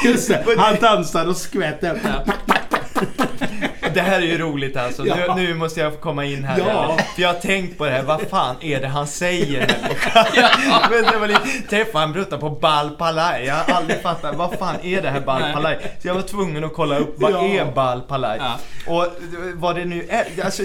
[0.05, 2.01] Just det, han dansar och skvätter.
[3.95, 5.07] Det här är ju roligt alltså.
[5.07, 5.17] Ja.
[5.37, 6.59] Nu, nu måste jag få komma in här.
[6.59, 6.97] Ja.
[7.15, 8.03] För jag har tänkt på det här.
[8.03, 10.27] Vad fan är det han säger människa?
[10.91, 13.45] Men det var lite, träffa en brutta på Balpalaj.
[13.45, 14.37] Jag har aldrig fattat.
[14.37, 15.79] Vad fan är det här Balpalaj?
[16.03, 17.15] Så jag var tvungen att kolla upp.
[17.19, 17.45] Vad Ja.
[17.49, 18.41] är Balpalaj?
[18.43, 18.59] Ja.
[18.87, 19.07] Och
[19.55, 20.45] vad det nu är.
[20.45, 20.63] Alltså,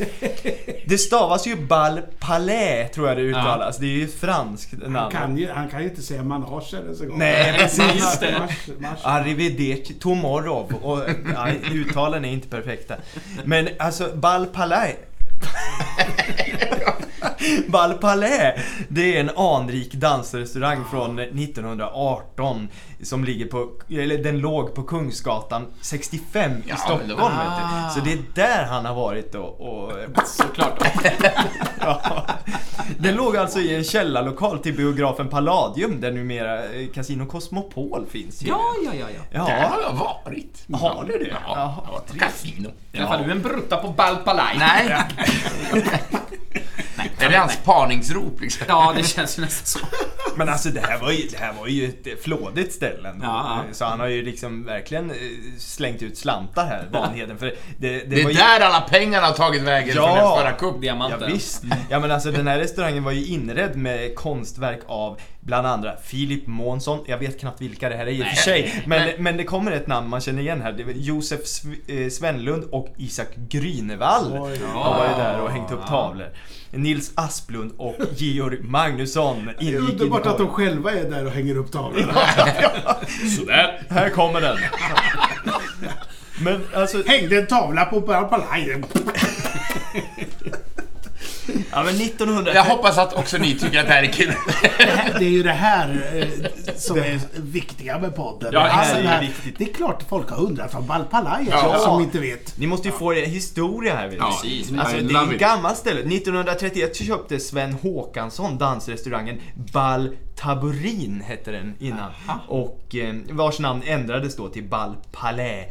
[0.86, 3.78] det stavas ju Balpalais tror jag det uttalas.
[3.78, 5.12] Det är ju franskt Han namn.
[5.12, 7.20] kan ju, han kan ju inte säga manage en gång.
[7.20, 7.80] Nej, precis.
[8.04, 9.00] Mars, mars, mars.
[9.04, 10.74] Arrivederci tomorrow.
[10.84, 11.00] Och,
[11.34, 12.96] ja, uttalen är inte perfekta.
[13.43, 14.95] Men alltså, Bal Palais.
[17.68, 18.54] Balpalais,
[18.90, 22.68] det är en anrik dansrestaurang från 1918
[23.04, 27.08] som ligger på, eller den låg på Kungsgatan 65 i Ja, Stockholm.
[27.08, 27.94] det var- du.
[27.94, 29.92] Så det är där han har varit och, och
[30.26, 30.84] Såklart.
[31.80, 32.26] Ja.
[32.98, 38.44] Den låg alltså i en källarlokal till biografen Palladium där numera eh, Casino Cosmopol finns.
[38.44, 38.48] ju.
[38.48, 39.46] Ja, ja, ja, ja.
[39.46, 39.68] Där ja.
[39.68, 40.66] har jag varit.
[40.74, 41.26] Har du det?
[41.30, 41.60] Ja, Jaha.
[41.60, 42.70] jag har varit på kasino.
[42.94, 44.56] Träffade du en brutta på Balpalaj?
[44.60, 44.98] Nej.
[47.20, 48.66] Är det hans parningsrop liksom?
[48.70, 49.88] Ja, det känns ju nästan så.
[50.38, 53.26] Men alltså det här var ju, det här var ju ett eh, flådigt ställe ändå.
[53.26, 53.74] Ja, ja.
[53.74, 55.16] Så han har ju liksom verkligen eh,
[55.58, 57.38] slängt ut slantar här, Vanheden.
[57.38, 58.40] För det, det, Det var är ju...
[58.40, 60.04] där alla pengarna har tagit vägen Ja.
[60.06, 60.76] från den förra cup.
[60.76, 61.32] Ja, Diamanten.
[61.32, 61.64] visst.
[61.90, 66.48] Ja men alltså den här restaurangen var ju inredd med konstverk av bland andra Filip
[66.48, 68.84] Månsson, jag vet knappt vilka det här är i och för sig.
[68.88, 70.72] Men, men det kommer ett namn man känner igen här.
[70.72, 71.40] Det är Josef
[71.88, 74.60] eh, Svenlund och Isak Grünewald Oj.
[74.74, 76.30] har varit där och hängt upp tavlor.
[76.71, 81.25] Nils Asplund och Georg Magnusson Det är ingick i underbart att de själva är där
[81.25, 82.13] och hänger upp tavlorna.
[83.38, 83.82] Sådär.
[83.89, 84.58] Här kommer den.
[86.43, 88.82] Men alltså, Hängde en tavla på Palaj.
[91.72, 92.52] Ja men 1900...
[92.56, 94.34] Jag hoppas att också ni tycker att det här är kul.
[95.20, 98.50] Det är ju det här eh, som är viktiga med podden.
[98.54, 99.58] Ja, det här Alltså, är det, här, viktigt.
[99.58, 101.80] det är klart att folk har undrat Balpalaj är, Ja.
[101.80, 102.58] som inte vet.
[102.58, 104.72] Ni måste ju få er historia här vet Ja, precis.
[104.80, 106.00] Alltså det är ett gammalt ställe.
[106.00, 109.41] 1931 köpte Sven Håkansson dansrestaurangen
[109.74, 112.12] Bal Taburin hette den innan.
[112.48, 115.65] Och eh, vars namn ändrades då till Bal Palais.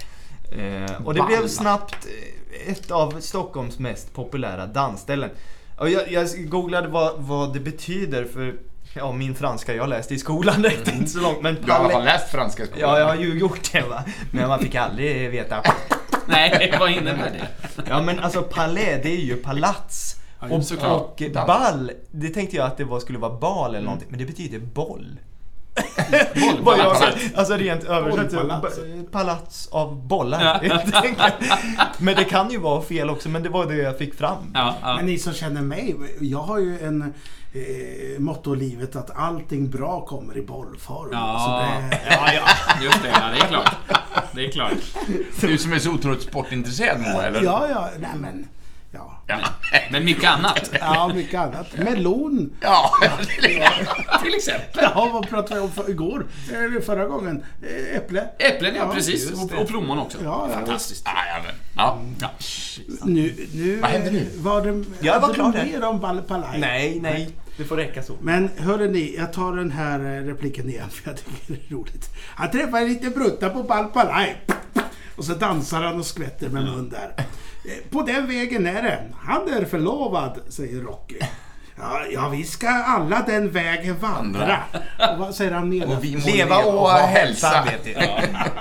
[0.52, 1.26] Eh, och det Bal.
[1.26, 5.30] blev snabbt eh, ett av Stockholms mest populära dansställen.
[5.76, 8.54] Och jag, jag googlade vad, vad det betyder för
[8.96, 11.82] Ja, min franska jag läste i skolan räckte inte så långt men Du har i
[11.82, 12.90] alla fall läst franska skolan.
[12.90, 14.04] Ja, jag har ju gjort det va.
[14.30, 15.62] Men man fick aldrig veta.
[16.26, 17.48] Nej, vad innebär det?
[17.88, 20.16] Ja men alltså palais, det är ju palats.
[20.40, 24.08] Ja, och, och ball, det tänkte jag att det var, skulle vara bal eller någonting,
[24.10, 25.18] men det betyder boll.
[26.60, 26.96] Vad jag,
[27.34, 28.78] alltså rent översatt, Bollpalats.
[29.10, 30.60] palats av bollar.
[31.98, 34.50] men det kan ju vara fel också, men det var det jag fick fram.
[34.54, 34.96] Ja, ja.
[34.96, 37.02] Men ni som känner mig, jag har ju en
[37.52, 41.08] eh, motto i livet att allting bra kommer i bollform.
[41.12, 41.38] Ja.
[41.38, 41.50] Så
[41.90, 42.42] det, Ja, ja.
[42.84, 43.74] Just det, ja, det är klart.
[44.32, 44.72] Det är klart.
[45.40, 47.42] Du som är så otroligt sportintresserad Moa, eller?
[47.42, 48.48] ja, ja, nej men.
[48.94, 49.36] Ja, Ja.
[49.90, 50.70] Men mycket annat.
[50.80, 51.78] ja mycket annat.
[51.78, 52.50] Melon.
[52.60, 52.90] Ja.
[54.22, 54.84] Till exempel.
[54.94, 56.26] Ja, vad pratade vi om för, igår?
[56.52, 57.44] Eller förra gången?
[57.62, 58.28] Eh, Äpple.
[58.38, 59.32] Äpplen, ja, Ja, precis.
[59.32, 60.18] Och, och plommon också.
[60.24, 60.54] Ja, ja.
[60.54, 61.02] Fantastiskt.
[61.06, 61.98] Ja, ja, men, ja.
[62.20, 62.30] Ja.
[63.04, 64.26] Nu, nu Vad händer nu?
[64.36, 65.64] Var det, Jag var klar du där.
[65.64, 66.60] mer om Balpalaj?
[66.60, 68.12] Nej, nej, det får räcka så.
[68.20, 71.74] Men hörde ni, jag tar den här eh, repliken igen för jag tycker det är
[71.76, 72.10] roligt.
[72.36, 74.36] Han träffar en liten brutta på Balpalaj.
[75.16, 77.14] Och så dansar han och skvätter med mun där.
[77.16, 78.98] Eh, På den vägen är det.
[79.18, 81.18] Han är förlovad, säger Rocky.
[81.78, 84.58] Ja, ja, vi ska alla den vägen vandra.
[85.12, 85.96] Och vad säger han mer?
[85.96, 87.90] Och vi må Leva och ha hälsa vet du.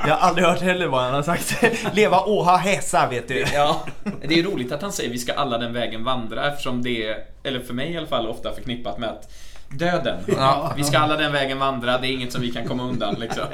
[0.07, 1.63] Jag har aldrig hört heller vad han har sagt.
[1.93, 3.45] Leva och ha hälsa vet du.
[3.53, 3.85] Ja,
[4.27, 7.17] det är roligt att han säger vi ska alla den vägen vandra eftersom det är,
[7.43, 9.31] eller för mig i alla fall, ofta förknippat med att
[9.77, 10.23] döden.
[10.27, 10.73] Ja.
[10.77, 13.43] Vi ska alla den vägen vandra, det är inget som vi kan komma undan liksom.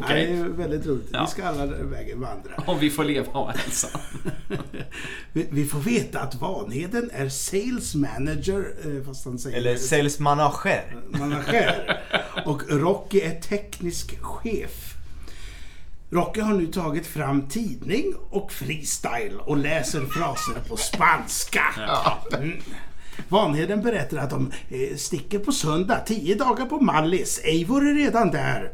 [0.00, 1.08] Ja, det är väldigt roligt.
[1.12, 1.24] Ja.
[1.24, 2.50] Vi ska alla den vägen vandra.
[2.66, 3.88] Om vi får leva och ha hälsa.
[5.32, 10.96] Vi, får veta att Vanheden är sales manager, eh, fast han säger Eller salesmanager.
[11.08, 12.00] manager.
[12.44, 14.96] Och Rocky är teknisk chef.
[16.10, 21.64] Rocky har nu tagit fram tidning och freestyle och läser fraser på spanska.
[22.32, 22.62] Mm.
[23.28, 27.40] Vanheden berättar att de eh, sticker på söndag, tio dagar på Mallis.
[27.44, 28.72] Eivor är redan där.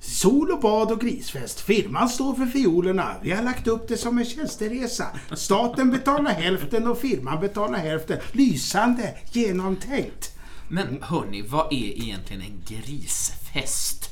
[0.00, 1.60] Sol och bad och grisfest.
[1.60, 3.14] Firman står för fiolerna.
[3.22, 5.06] Vi har lagt upp det som en tjänsteresa.
[5.32, 8.18] Staten betalar hälften och firman betalar hälften.
[8.32, 10.30] Lysande genomtänkt.
[10.68, 14.10] Men hörni, vad är egentligen en grisfest?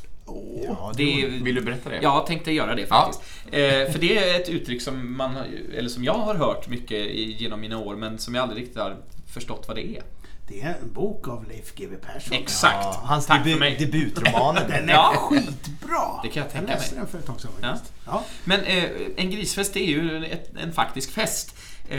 [0.66, 1.98] Ja, Det är, Vill du berätta det?
[2.02, 3.22] Jag tänkte göra det faktiskt.
[3.46, 5.36] Eh, för det är ett uttryck som, man,
[5.76, 8.78] eller som jag har hört mycket i, genom mina år, men som jag aldrig riktigt
[8.78, 8.96] har
[9.32, 10.02] förstått vad det är.
[10.48, 12.36] Det är en bok av Leif GW Persson.
[12.36, 12.76] Exakt.
[12.82, 13.76] Ja, hans Tack för debu- mig.
[13.78, 14.54] debutroman.
[14.68, 15.12] Den är Ja.
[15.16, 16.20] skitbra!
[16.22, 17.00] Det kan jag tänka läste mig.
[17.04, 17.92] den för ett tag sedan faktiskt.
[18.06, 18.24] Ja.
[18.44, 18.84] Men eh,
[19.16, 21.56] en grisfest är ju ett, en faktisk fest.
[21.88, 21.98] Eh,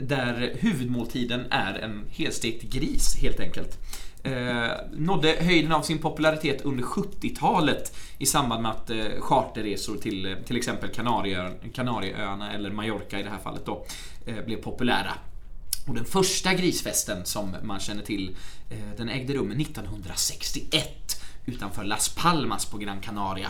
[0.00, 3.78] där huvudmåltiden är en helstekt gris, helt enkelt.
[4.22, 10.26] Eh, nådde höjden av sin popularitet under 70-talet i samband med att eh, charterresor till
[10.26, 13.86] eh, till exempel Kanarieö, Kanarieöarna eller Mallorca i det här fallet då,
[14.26, 15.12] eh, blev populära.
[15.86, 18.36] Och den första grisfesten som man känner till,
[18.70, 23.48] eh, den ägde rum 1961 utanför Las Palmas på Gran Canaria.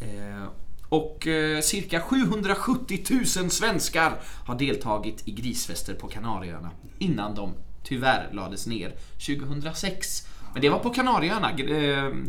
[0.00, 0.48] Eh,
[0.88, 8.28] Och eh, cirka 770 000 svenskar har deltagit i grisfester på Kanarieöarna innan de tyvärr
[8.32, 8.94] lades ner
[9.26, 10.26] 2006.
[10.52, 11.50] Men det var på Kanarieöarna.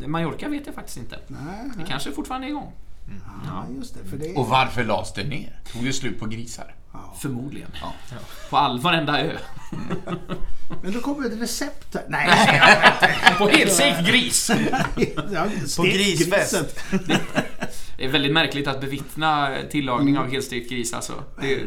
[0.07, 1.19] Mallorca vet jag faktiskt inte.
[1.27, 2.73] Nej, Det kanske fortfarande är igång.
[3.45, 4.09] Ja, just det.
[4.09, 5.59] För det Och varför lades det ner?
[5.73, 6.73] Tog det slut på grisar?
[7.19, 7.69] Förmodligen.
[8.49, 9.37] På all, varenda ö.
[10.83, 12.05] Men då kommer ett recept här.
[12.09, 12.29] Nej,
[13.37, 14.51] På helstekt gris!
[15.31, 15.45] ja,
[15.77, 16.79] På grisfest.
[17.97, 21.13] Det är väldigt märkligt att bevittna tillagning av helstekt gris alltså.
[21.41, 21.61] Det, Det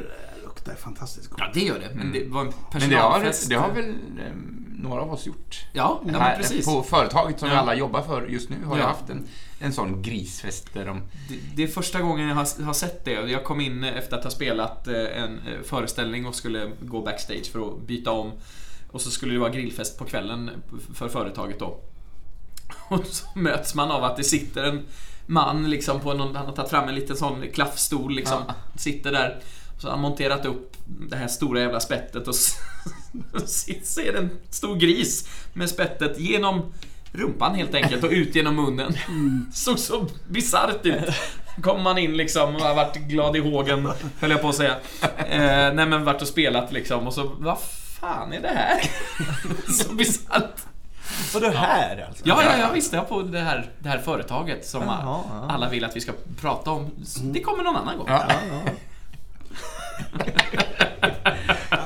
[0.44, 1.38] luktar fantastiskt gott.
[1.40, 1.90] ja, det gör det.
[1.94, 3.48] Men det var en Men det har, personalfest.
[3.48, 4.33] det har väl eh,
[4.83, 5.64] några av oss gjort?
[5.72, 6.66] Ja, ja precis.
[6.66, 7.61] På företaget som vi Ja.
[7.61, 8.83] alla jobbar för just nu har Ja.
[8.83, 9.26] jag haft en,
[9.61, 11.03] en sån grisfest där de...
[11.29, 13.12] Det, det är första gången jag har, har sett det.
[13.12, 17.53] Jag kom in efter att ha spelat eh, en eh, föreställning och skulle gå backstage
[17.53, 18.33] för att byta om.
[18.90, 20.51] Och så skulle det vara grillfest på kvällen
[20.94, 21.81] för företaget då.
[22.88, 24.87] Och så möts man av att det sitter en
[25.27, 28.42] man liksom på någon, han har tagit fram en liten sån klaffstol liksom.
[28.77, 29.40] Sitter där.
[29.79, 32.35] Så har han monterat upp det här stora jävla spettet och
[33.83, 36.73] ser en stor gris med spettet genom
[37.12, 38.94] rumpan helt enkelt och ut genom munnen.
[39.53, 41.14] Såg så bisarrt ut.
[41.62, 43.88] Kommer man in liksom och har varit glad i hågen,
[44.20, 44.77] höll jag på att säga.
[45.31, 47.59] Eh, nej men varit och spelat liksom och så, vad
[48.01, 48.81] fan är det här?
[49.73, 50.61] så bisarrt.
[51.35, 52.23] Och det här alltså?
[52.27, 52.92] Ja, ja, ja visst.
[52.92, 54.99] Jag på det här, det här företaget som Jaha,
[55.31, 55.46] ja.
[55.49, 56.90] alla vill att vi ska prata om.
[57.23, 58.07] Det kommer någon annan gång.
[58.09, 58.23] Ja.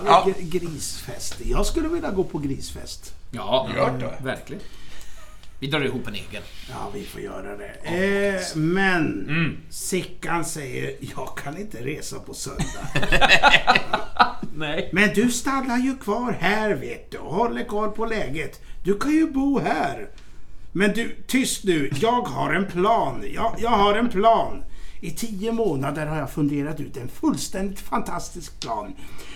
[0.07, 1.37] Ja, gr- Grisfest.
[1.45, 3.15] Jag skulle vilja gå på grisfest.
[3.31, 4.25] Ja, Gör det.
[4.25, 4.63] verkligen.
[5.65, 6.43] Vi drar ihop en egen.
[6.71, 8.35] Ja, vi får göra det.
[8.35, 12.89] Eh, men Sickan säger, jag kan inte resa på söndag.
[14.55, 14.91] Nej.
[14.93, 18.61] Men du stannar ju kvar här vet du och håller koll på läget.
[18.83, 20.09] Du kan ju bo här.
[20.73, 21.91] Men du, tyst nu.
[22.01, 23.25] Jag har en plan.
[23.35, 24.63] Jag, jag har en plan.
[25.01, 28.95] I tio månader har jag funderat ut en fullständigt fantastisk plan.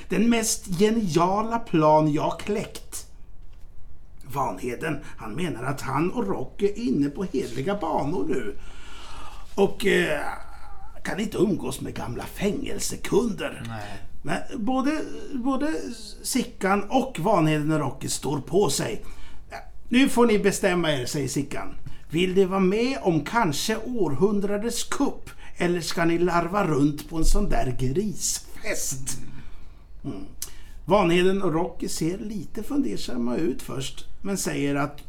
[0.09, 3.08] Den mest geniala plan jag kläckt.
[4.33, 8.57] Vanheden, han menar att han och Rock är inne på heliga banor nu.
[9.55, 10.21] Och eh,
[11.05, 13.63] kan inte umgås med gamla fängelsekunder.
[14.23, 15.01] Men både,
[15.35, 15.75] både
[16.23, 19.05] Sickan och Vanheden och Rocky står på sig.
[19.89, 21.75] Nu får ni bestämma er, säger Sickan.
[22.11, 25.31] Vill ni vara med om kanske århundradets kupp?
[25.57, 29.19] Eller ska ni larva runt på en sån där grisfest?
[30.05, 30.25] Mm.
[30.85, 35.01] Vanheden och Rocky ser lite fundersamma ut först, men säger att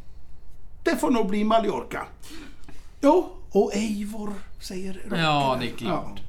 [0.84, 2.06] det får nog bli Mallorca.
[3.02, 5.22] Jo, och Eivor, säger Rocky.
[5.22, 6.22] Ja, det är klart.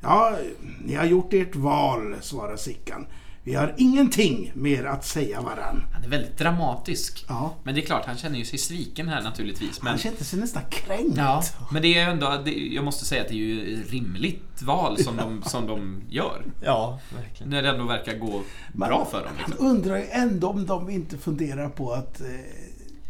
[0.00, 0.30] Ja.
[0.30, 0.38] ja,
[0.84, 3.06] ni har gjort ert val, svarar Sickan.
[3.46, 5.84] Vi har ingenting mer att säga varann.
[5.92, 7.24] Han är väldigt dramatisk.
[7.28, 7.54] Ja.
[7.62, 9.82] Men det är klart, han känner ju sig sviken här naturligtvis.
[9.82, 11.16] Men, Han kände sig nästan kränkt.
[11.16, 14.98] ja, men det är ändå, det, jag måste säga att det är ju rimligt val
[14.98, 16.44] som de, som de gör.
[16.62, 17.50] Ja, verkligen.
[17.50, 19.32] När det ändå verkar gå bra för dem.
[19.40, 19.66] Man Liksom.
[19.66, 22.26] undrar ju ändå om de inte funderar på att eh,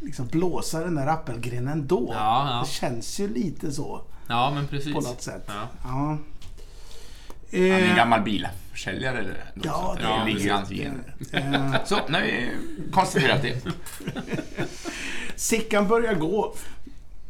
[0.00, 2.08] liksom blåsa den där appelgrenen då.
[2.12, 2.60] Ja, ja.
[2.66, 4.94] Det känns ju lite så Ja, men precis.
[4.94, 5.44] på något sätt.
[5.46, 5.68] Ja.
[5.84, 6.18] Ja.
[7.54, 9.18] Han är en Eh, gammal bilförsäljare.
[9.18, 10.00] eller något Ja, sånt.
[10.00, 11.14] det det ligger i hans gener.
[11.32, 12.50] eh, Så, nu har vi
[12.92, 13.62] konstaterat det.
[15.36, 16.54] Sickan börjar gå.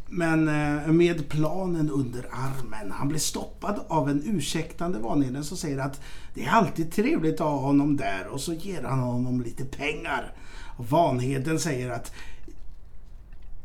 [0.09, 2.93] Men eh, med planen under armen.
[2.93, 6.01] Han blir stoppad av en ursäktande Vanheden som säger att
[6.35, 10.33] det är alltid trevligt att ha honom där och så ger han honom lite pengar.
[10.77, 12.13] Och Vanheden säger att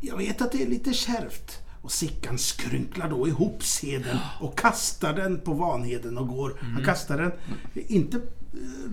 [0.02, 1.60] jag vet att det är lite kärvt.
[1.90, 6.54] Och Sickan skrynklar då ihop sedeln och kastar den på Vanheden och går.
[6.62, 7.32] Han kastar den
[7.74, 8.22] inte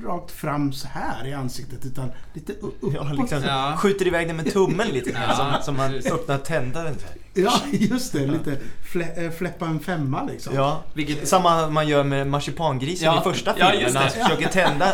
[0.05, 2.95] rakt fram så här i ansiktet utan lite uppåt.
[2.95, 3.77] Ja, liksom Ja.
[3.79, 6.95] skjuter iväg den med tummen lite grann, Ja, som, som man öppnar tändaren.
[7.35, 8.27] Ja, just det.
[8.27, 8.57] Lite
[8.93, 10.55] flä, äh, fläppa en femma liksom.
[10.55, 14.11] Ja, Vilket- samma man gör med marsipangrisen Ja, i första ja, filmen just när han
[14.15, 14.25] det.
[14.25, 14.93] försöker tända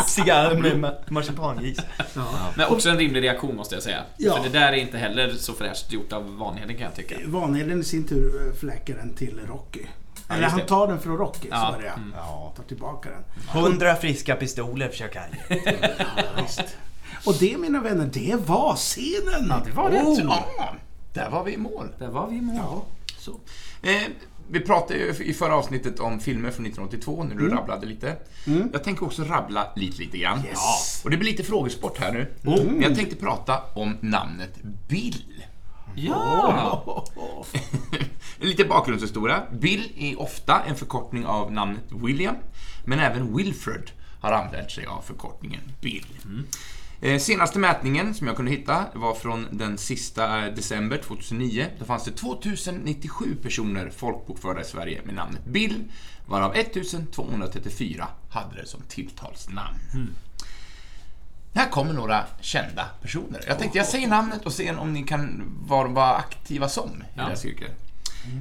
[0.06, 1.78] cigarren med ma- marsipangris.
[2.56, 4.00] Men också en rimlig reaktion måste jag säga.
[4.16, 4.36] Ja.
[4.36, 7.14] För det där är inte heller så fräscht gjort av Vanheden kan jag tycka.
[7.26, 9.80] Vanheden i sin tur äh, fläcker den till Rocky.
[10.30, 11.94] Eller han tar den från Rocky, Ja, så är det ja.
[11.94, 12.14] mm.
[12.16, 12.52] ja.
[12.56, 13.24] Tar tillbaka den.
[13.62, 15.62] Hundra friska pistoler försöker han ge.
[15.98, 16.64] Ja.
[17.26, 19.46] Och det mina vänner, det var scenen!
[19.48, 20.02] Ja, det var det.
[20.02, 20.20] Oh.
[20.58, 20.74] Ja,
[21.12, 21.88] där var vi i mål.
[21.98, 22.56] Där var vi i mål.
[22.56, 22.84] Ja.
[23.18, 23.30] Så.
[23.82, 24.02] Eh,
[24.50, 28.16] vi pratade ju i förra avsnittet om filmer från 1982 när du rabblade lite.
[28.72, 30.42] Jag tänker också rabbla lite, lite grann.
[30.46, 31.00] Yes.
[31.04, 32.26] Och det blir lite frågesport här nu.
[32.42, 34.54] Men jag tänkte prata om namnet
[34.88, 35.44] Bill.
[35.94, 37.04] Ja!
[38.40, 39.42] Lite bakgrundshistoria.
[39.52, 42.36] Bill är ofta en förkortning av namnet William,
[42.84, 46.06] men även Wilfred har använt sig av förkortningen Bill.
[47.00, 51.66] Eh, Senaste mätningen som jag kunde hitta var från den sista december 2009.
[51.78, 55.84] Då fanns det 2097 personer folkbokförda i Sverige med namnet Bill,
[56.26, 59.78] varav 1234 hade det som tilltalsnamn.
[61.54, 63.44] Här kommer några kända personer.
[63.46, 67.16] Jag tänkte jag säger namnet och ser om ni kan vara, vara aktiva som i
[67.16, 67.72] det här cirkeln.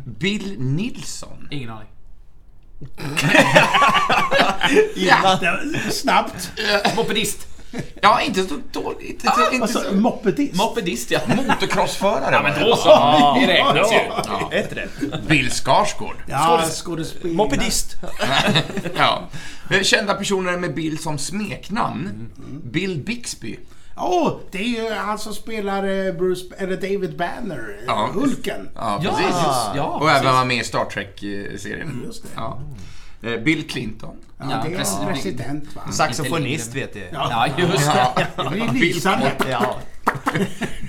[0.06, 1.48] Bill Nilsson.
[1.52, 1.88] Ingen aning.
[4.96, 5.39] Ja,
[5.92, 6.52] Snabbt.
[6.96, 7.48] Mopedist.
[8.02, 9.10] ja inte så dåligt.
[9.10, 10.56] Inte, inte Alltså, så, mopedist.
[10.56, 11.20] Mopedist ja.
[11.28, 12.36] motocrossförare.
[12.36, 12.60] Ja men det.
[12.65, 12.89] då så.
[13.39, 13.96] Det räknas ju.
[14.08, 14.50] Ja.
[14.54, 15.28] Ett rätt.
[15.28, 16.15] Bill Skarsgård.
[16.28, 17.36] Ja, skådespelare.
[17.38, 17.96] Mopedist.
[18.98, 19.30] Ja.
[19.82, 22.30] Kända personer med Bill som smeknamn.
[22.63, 23.60] Bill Bixby.
[24.00, 28.10] Åh, det är ju han som spelar eh, Bruce, eller David Banner, eh, Ja.
[28.14, 28.70] Hulken.
[28.76, 29.36] Ja, Ja, precis.
[29.76, 30.22] ja, och precis.
[30.22, 32.02] även var med i Star Trek-serien.
[32.06, 32.30] Just det.
[32.36, 32.60] Ja.
[33.24, 34.16] Eh, Bill Clinton.
[34.38, 34.98] Ja, Ja, det är precis.
[35.00, 35.82] en president va?
[35.92, 37.10] Saxofonist vet du.
[37.12, 38.28] Ja, just det.
[38.36, 39.32] Det blir Bill, lysande.
[39.50, 39.76] Ja.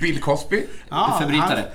[0.01, 0.65] Bill Cosby.
[0.89, 1.65] Ja, Förbrytare.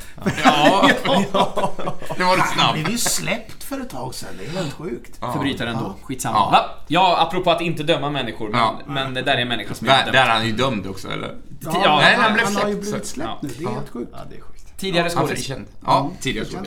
[0.45, 2.75] Ja, det var det Han, han snabbt.
[2.75, 4.29] blev ju släppt för ett tag sedan.
[4.39, 5.17] Det är helt sjukt.
[5.21, 5.95] Förbrytare ändå.
[6.03, 6.37] Skitsamma.
[6.53, 6.75] Ja.
[6.89, 8.49] Ja, apropå att inte döma människor.
[8.49, 8.81] Men, Ja.
[8.87, 10.13] men det där är en människa som är Där, dömd.
[10.15, 11.37] där är han ju dömd också, eller?
[11.61, 13.39] Ja, Ja, nej, han han, blev han har ju släppt, blivit släppt ja.
[13.43, 13.49] nu.
[13.59, 14.11] Det är helt sjukt.
[14.13, 14.79] ja, det är sjukt.
[14.79, 15.49] Tidigare skådis.
[15.85, 16.17] Ja, Mm.
[16.21, 16.67] tidigare känd.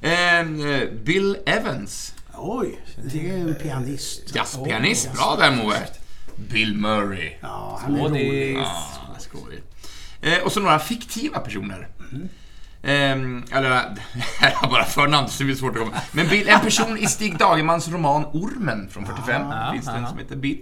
[0.00, 0.80] skådespelare.
[0.80, 2.14] Eh, Bill Evans.
[2.40, 2.78] Oj,
[3.12, 4.34] det är en pianist.
[4.34, 5.12] Jazzpianist.
[5.14, 5.76] Bra där Moe.
[6.36, 7.32] Bill Murray.
[7.40, 8.56] Ja, han är rolig.
[8.56, 8.72] Ja,
[9.18, 9.62] skoj.
[10.20, 11.88] Eh, och så några fiktiva personer.
[12.88, 13.70] Ehm, eller,
[14.38, 15.96] här är bara förnamn så det blir svårt att komma.
[16.12, 19.42] Men Bill, en person i Stig Dagermans roman Ormen från 45.
[19.50, 20.08] Ja, finns det en ja.
[20.08, 20.58] som heter Bill.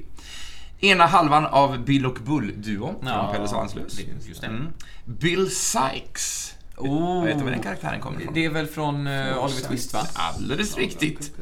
[0.80, 4.00] Ena halvan av Bill och Bull-duon Ja, från Pelle Svanslös.
[4.28, 4.46] just det.
[4.46, 4.66] Mm.
[5.04, 6.54] Bill Sykes.
[6.76, 7.24] Oh.
[7.24, 8.34] Vet du var den karaktären kommer ifrån?
[8.34, 10.00] Det är väl från uh, Oliver Twist va?
[10.14, 11.32] Alldeles riktigt.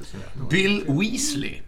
[0.50, 1.60] Bill Weasley.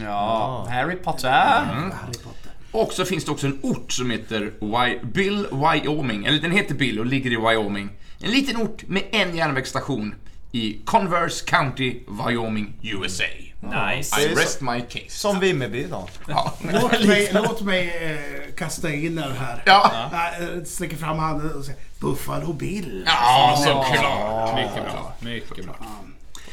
[0.00, 1.30] Ja, Harry Potter.
[1.30, 2.50] Harry Potter.
[2.72, 6.24] Och så finns det också en ort som heter Wy- Bill, Wyoming.
[6.24, 7.90] Eller den heter Bill och ligger i Wyoming.
[8.22, 10.14] En liten ort med en järnvägsstation
[10.52, 13.24] i Converse County, Wyoming, USA.
[13.60, 14.20] Nice.
[14.22, 15.04] I rest my case.
[15.08, 16.08] Som Vimmerby då.
[16.28, 16.54] Ja.
[16.72, 19.62] Låt mig, låt mig eh, kasta in den här.
[19.66, 20.10] Ja.
[20.40, 23.02] Jag sträcker fram handen och säger Buffalo Bill.
[23.06, 24.54] Ja, såklart.
[24.54, 25.12] Mycket bra.
[25.20, 25.76] Mycket bra.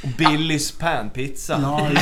[0.04, 1.60] Och Billys panpizza.
[1.62, 1.90] Ja,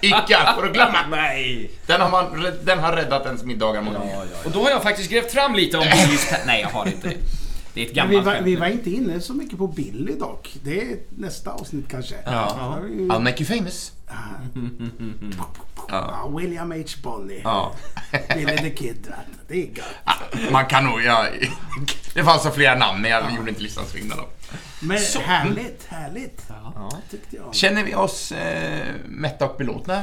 [0.00, 0.98] Ica, får du glömma.
[1.10, 1.70] Nej!
[1.86, 4.26] Den har, man, den har räddat ens middagar många gånger.
[4.44, 7.16] Och då har jag faktiskt grävt fram lite om Billys Nej, jag har inte det.
[7.74, 10.14] Det är ett Men vi, gammalt var, vi var inte inne så mycket på Billy
[10.18, 10.56] dock.
[10.62, 12.14] Det är nästa avsnitt kanske.
[12.24, 12.78] Ja.
[12.88, 13.92] I'll make you famous.
[15.88, 16.84] ja, William H.
[17.02, 17.40] Bonney.
[17.44, 17.74] Ja.
[18.34, 19.08] Billy the Kid.
[19.48, 20.50] Det är gött.
[20.52, 21.02] Man kan nog...
[21.02, 21.26] Ja,
[22.14, 24.28] det fanns så flera namn, men jag gjorde inte listan så himla lång.
[24.80, 25.20] Men Så.
[25.20, 26.42] härligt, härligt.
[26.48, 26.90] Ja.
[27.10, 27.54] Tyckte jag.
[27.54, 30.02] Känner vi oss eh, mätta och belåtna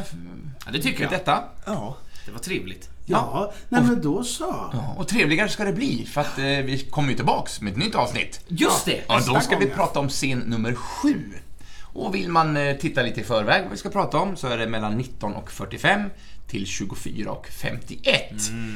[0.66, 1.12] Ja, det tycker jag.
[1.12, 1.43] detta?
[1.66, 1.98] Ja.
[2.26, 2.89] Det var trevligt.
[3.12, 4.70] Ja, nej men då så.
[4.74, 7.78] Ja, och trevligare ska det bli, för att eh, vi kommer ju tillbaks med ett
[7.80, 8.39] nytt avsnitt.
[8.47, 9.01] Just det!
[9.07, 11.18] Ja, då ska vi prata om scen nummer sju.
[11.93, 14.57] Och vill man eh, titta lite i förväg vad vi ska prata om så är
[14.57, 16.09] det mellan 19 och 45
[16.47, 18.32] till 24 och 51.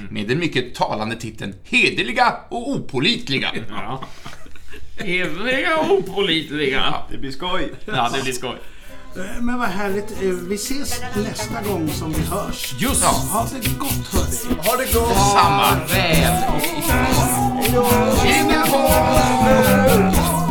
[0.09, 3.51] Med den mycket talande titeln Hederliga och opolitliga.
[3.69, 4.03] Ja.
[4.97, 6.95] Hederliga och opålitliga.
[7.11, 7.73] Det blir skoj!
[7.85, 8.55] Ja, det blir skoj.
[9.17, 10.11] Eh, Men vad härligt.
[10.11, 12.75] Eh, Vi ses nästa gång som vi hörs.
[12.77, 13.07] Just Ja.
[13.09, 14.61] Ha det gott hörni.
[14.63, 15.17] Ha det gott!
[15.33, 15.75] Samma.
[15.87, 16.43] Väl
[17.77, 18.77] och Jingel på!
[18.77, 20.44] Ja,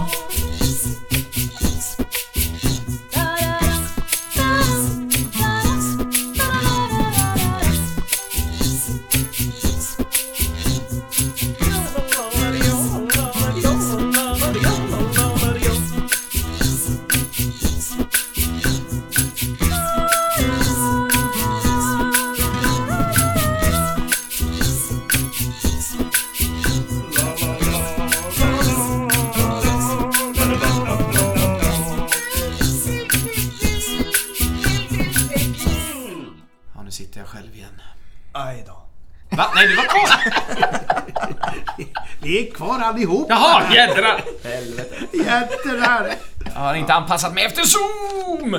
[42.94, 43.26] allihop.
[43.28, 44.24] Jaha, jädrar!
[44.44, 44.94] Helvete.
[45.12, 46.10] Jättrar.
[46.54, 48.56] Jag har inte anpassat mig efter Zoom!